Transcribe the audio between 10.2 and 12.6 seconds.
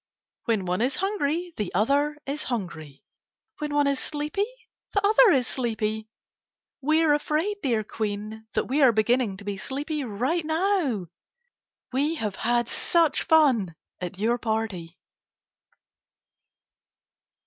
now. We have